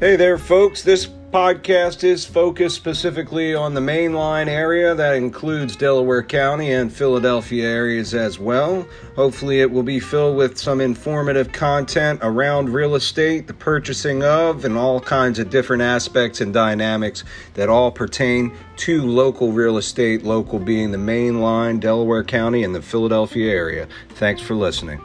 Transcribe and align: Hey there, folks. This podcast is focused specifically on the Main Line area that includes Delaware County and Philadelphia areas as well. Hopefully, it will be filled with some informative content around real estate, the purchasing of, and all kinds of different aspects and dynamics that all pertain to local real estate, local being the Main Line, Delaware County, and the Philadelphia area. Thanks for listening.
Hey 0.00 0.16
there, 0.16 0.38
folks. 0.38 0.82
This 0.82 1.06
podcast 1.06 2.04
is 2.04 2.24
focused 2.24 2.74
specifically 2.74 3.54
on 3.54 3.74
the 3.74 3.82
Main 3.82 4.14
Line 4.14 4.48
area 4.48 4.94
that 4.94 5.14
includes 5.14 5.76
Delaware 5.76 6.22
County 6.22 6.72
and 6.72 6.90
Philadelphia 6.90 7.68
areas 7.68 8.14
as 8.14 8.38
well. 8.38 8.88
Hopefully, 9.14 9.60
it 9.60 9.70
will 9.70 9.82
be 9.82 10.00
filled 10.00 10.38
with 10.38 10.56
some 10.56 10.80
informative 10.80 11.52
content 11.52 12.18
around 12.22 12.70
real 12.70 12.94
estate, 12.94 13.46
the 13.46 13.52
purchasing 13.52 14.22
of, 14.22 14.64
and 14.64 14.78
all 14.78 15.00
kinds 15.00 15.38
of 15.38 15.50
different 15.50 15.82
aspects 15.82 16.40
and 16.40 16.54
dynamics 16.54 17.22
that 17.52 17.68
all 17.68 17.90
pertain 17.90 18.56
to 18.78 19.02
local 19.02 19.52
real 19.52 19.76
estate, 19.76 20.22
local 20.24 20.58
being 20.58 20.92
the 20.92 20.96
Main 20.96 21.42
Line, 21.42 21.78
Delaware 21.78 22.24
County, 22.24 22.64
and 22.64 22.74
the 22.74 22.80
Philadelphia 22.80 23.52
area. 23.52 23.86
Thanks 24.14 24.40
for 24.40 24.54
listening. 24.54 24.98